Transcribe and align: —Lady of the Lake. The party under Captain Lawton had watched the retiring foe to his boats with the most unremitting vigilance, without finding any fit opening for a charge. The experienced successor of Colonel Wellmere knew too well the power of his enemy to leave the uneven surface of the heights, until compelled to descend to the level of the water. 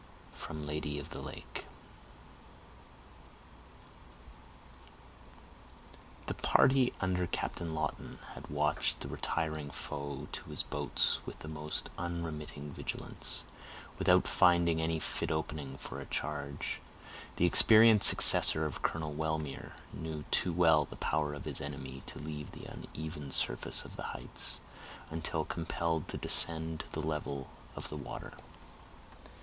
—Lady 0.49 0.97
of 0.97 1.11
the 1.11 1.21
Lake. 1.21 1.65
The 6.25 6.33
party 6.33 6.91
under 6.99 7.27
Captain 7.27 7.75
Lawton 7.75 8.17
had 8.33 8.47
watched 8.47 8.99
the 9.01 9.07
retiring 9.07 9.69
foe 9.69 10.27
to 10.31 10.49
his 10.49 10.63
boats 10.63 11.19
with 11.27 11.37
the 11.37 11.47
most 11.47 11.91
unremitting 11.99 12.71
vigilance, 12.71 13.43
without 13.99 14.27
finding 14.27 14.81
any 14.81 14.99
fit 14.99 15.29
opening 15.29 15.77
for 15.77 15.99
a 16.01 16.07
charge. 16.07 16.81
The 17.35 17.45
experienced 17.45 18.07
successor 18.09 18.65
of 18.65 18.81
Colonel 18.81 19.13
Wellmere 19.13 19.73
knew 19.93 20.23
too 20.31 20.51
well 20.51 20.85
the 20.85 20.95
power 20.95 21.35
of 21.35 21.45
his 21.45 21.61
enemy 21.61 22.01
to 22.07 22.17
leave 22.17 22.53
the 22.53 22.65
uneven 22.65 23.29
surface 23.29 23.85
of 23.85 23.97
the 23.97 24.03
heights, 24.17 24.61
until 25.11 25.45
compelled 25.45 26.07
to 26.07 26.17
descend 26.17 26.79
to 26.79 26.91
the 26.91 27.05
level 27.05 27.51
of 27.75 27.89
the 27.89 27.97
water. 27.97 28.33